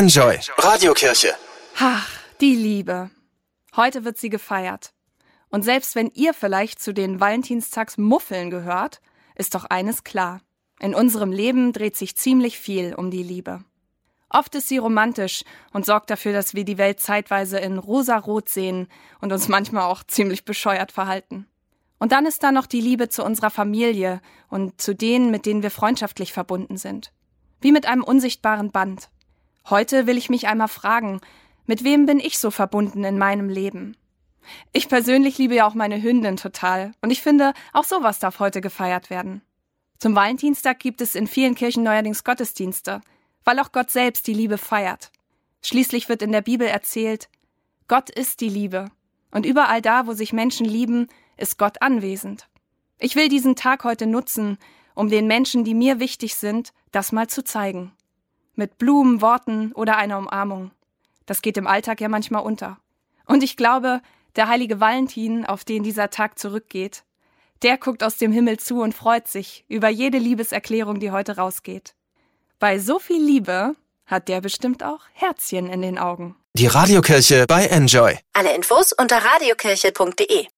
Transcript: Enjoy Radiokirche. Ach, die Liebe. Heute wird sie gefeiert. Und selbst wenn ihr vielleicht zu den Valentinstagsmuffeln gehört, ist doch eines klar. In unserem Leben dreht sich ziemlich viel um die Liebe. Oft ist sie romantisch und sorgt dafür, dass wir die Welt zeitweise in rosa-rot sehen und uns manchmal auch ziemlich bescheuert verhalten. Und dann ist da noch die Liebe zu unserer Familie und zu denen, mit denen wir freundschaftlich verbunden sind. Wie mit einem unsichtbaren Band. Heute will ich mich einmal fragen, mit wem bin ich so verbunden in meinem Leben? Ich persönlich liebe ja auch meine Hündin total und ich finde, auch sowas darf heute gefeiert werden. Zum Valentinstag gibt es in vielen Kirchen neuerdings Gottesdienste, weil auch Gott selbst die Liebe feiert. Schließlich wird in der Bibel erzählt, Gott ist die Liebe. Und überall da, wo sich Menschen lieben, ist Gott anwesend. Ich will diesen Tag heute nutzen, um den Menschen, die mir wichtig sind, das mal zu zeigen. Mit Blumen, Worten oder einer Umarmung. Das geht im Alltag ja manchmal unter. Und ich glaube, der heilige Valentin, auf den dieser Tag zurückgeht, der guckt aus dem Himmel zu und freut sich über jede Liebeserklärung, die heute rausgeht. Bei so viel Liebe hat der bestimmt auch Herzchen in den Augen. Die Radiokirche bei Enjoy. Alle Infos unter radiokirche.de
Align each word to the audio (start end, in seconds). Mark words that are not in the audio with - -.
Enjoy 0.00 0.40
Radiokirche. 0.56 1.34
Ach, 1.78 2.08
die 2.40 2.54
Liebe. 2.54 3.10
Heute 3.76 4.02
wird 4.02 4.16
sie 4.16 4.30
gefeiert. 4.30 4.94
Und 5.50 5.62
selbst 5.62 5.94
wenn 5.94 6.10
ihr 6.14 6.32
vielleicht 6.32 6.80
zu 6.80 6.94
den 6.94 7.20
Valentinstagsmuffeln 7.20 8.48
gehört, 8.48 9.02
ist 9.34 9.54
doch 9.54 9.66
eines 9.66 10.02
klar. 10.02 10.40
In 10.80 10.94
unserem 10.94 11.32
Leben 11.32 11.74
dreht 11.74 11.98
sich 11.98 12.16
ziemlich 12.16 12.58
viel 12.58 12.94
um 12.94 13.10
die 13.10 13.22
Liebe. 13.22 13.62
Oft 14.30 14.54
ist 14.54 14.68
sie 14.68 14.78
romantisch 14.78 15.44
und 15.74 15.84
sorgt 15.84 16.08
dafür, 16.08 16.32
dass 16.32 16.54
wir 16.54 16.64
die 16.64 16.78
Welt 16.78 17.00
zeitweise 17.00 17.58
in 17.58 17.76
rosa-rot 17.76 18.48
sehen 18.48 18.88
und 19.20 19.34
uns 19.34 19.48
manchmal 19.48 19.82
auch 19.82 20.02
ziemlich 20.02 20.46
bescheuert 20.46 20.92
verhalten. 20.92 21.46
Und 21.98 22.12
dann 22.12 22.24
ist 22.24 22.42
da 22.42 22.52
noch 22.52 22.64
die 22.64 22.80
Liebe 22.80 23.10
zu 23.10 23.22
unserer 23.22 23.50
Familie 23.50 24.22
und 24.48 24.80
zu 24.80 24.94
denen, 24.94 25.30
mit 25.30 25.44
denen 25.44 25.62
wir 25.62 25.70
freundschaftlich 25.70 26.32
verbunden 26.32 26.78
sind. 26.78 27.12
Wie 27.60 27.70
mit 27.70 27.84
einem 27.84 28.02
unsichtbaren 28.02 28.70
Band. 28.70 29.10
Heute 29.68 30.06
will 30.06 30.16
ich 30.16 30.30
mich 30.30 30.48
einmal 30.48 30.68
fragen, 30.68 31.20
mit 31.66 31.84
wem 31.84 32.06
bin 32.06 32.18
ich 32.18 32.38
so 32.38 32.50
verbunden 32.50 33.04
in 33.04 33.18
meinem 33.18 33.48
Leben? 33.48 33.96
Ich 34.72 34.88
persönlich 34.88 35.38
liebe 35.38 35.54
ja 35.54 35.66
auch 35.66 35.74
meine 35.74 36.02
Hündin 36.02 36.36
total 36.36 36.92
und 37.02 37.10
ich 37.10 37.22
finde, 37.22 37.52
auch 37.72 37.84
sowas 37.84 38.18
darf 38.18 38.40
heute 38.40 38.60
gefeiert 38.60 39.10
werden. 39.10 39.42
Zum 39.98 40.14
Valentinstag 40.14 40.78
gibt 40.78 41.00
es 41.02 41.14
in 41.14 41.26
vielen 41.26 41.54
Kirchen 41.54 41.82
neuerdings 41.82 42.24
Gottesdienste, 42.24 43.02
weil 43.44 43.58
auch 43.58 43.70
Gott 43.70 43.90
selbst 43.90 44.26
die 44.26 44.34
Liebe 44.34 44.58
feiert. 44.58 45.12
Schließlich 45.62 46.08
wird 46.08 46.22
in 46.22 46.32
der 46.32 46.40
Bibel 46.40 46.66
erzählt, 46.66 47.28
Gott 47.86 48.08
ist 48.08 48.40
die 48.40 48.48
Liebe. 48.48 48.90
Und 49.30 49.44
überall 49.44 49.82
da, 49.82 50.06
wo 50.06 50.14
sich 50.14 50.32
Menschen 50.32 50.66
lieben, 50.66 51.08
ist 51.36 51.58
Gott 51.58 51.82
anwesend. 51.82 52.48
Ich 52.98 53.14
will 53.14 53.28
diesen 53.28 53.56
Tag 53.56 53.84
heute 53.84 54.06
nutzen, 54.06 54.58
um 54.94 55.08
den 55.08 55.26
Menschen, 55.26 55.64
die 55.64 55.74
mir 55.74 56.00
wichtig 56.00 56.34
sind, 56.34 56.72
das 56.92 57.12
mal 57.12 57.28
zu 57.28 57.44
zeigen. 57.44 57.92
Mit 58.60 58.76
Blumen, 58.76 59.22
Worten 59.22 59.72
oder 59.72 59.96
einer 59.96 60.18
Umarmung. 60.18 60.70
Das 61.24 61.40
geht 61.40 61.56
im 61.56 61.66
Alltag 61.66 61.98
ja 62.02 62.10
manchmal 62.10 62.42
unter. 62.42 62.76
Und 63.24 63.42
ich 63.42 63.56
glaube, 63.56 64.02
der 64.36 64.48
heilige 64.48 64.80
Valentin, 64.80 65.46
auf 65.46 65.64
den 65.64 65.82
dieser 65.82 66.10
Tag 66.10 66.38
zurückgeht, 66.38 67.04
der 67.62 67.78
guckt 67.78 68.04
aus 68.04 68.18
dem 68.18 68.32
Himmel 68.32 68.58
zu 68.58 68.82
und 68.82 68.94
freut 68.94 69.28
sich 69.28 69.64
über 69.68 69.88
jede 69.88 70.18
Liebeserklärung, 70.18 71.00
die 71.00 71.10
heute 71.10 71.38
rausgeht. 71.38 71.94
Bei 72.58 72.78
so 72.78 72.98
viel 72.98 73.24
Liebe 73.24 73.76
hat 74.04 74.28
der 74.28 74.42
bestimmt 74.42 74.84
auch 74.84 75.04
Herzchen 75.14 75.70
in 75.70 75.80
den 75.80 75.98
Augen. 75.98 76.36
Die 76.52 76.66
Radiokirche 76.66 77.46
bei 77.48 77.64
Enjoy. 77.64 78.18
Alle 78.34 78.54
Infos 78.54 78.92
unter 78.92 79.24
radiokirche.de 79.24 80.48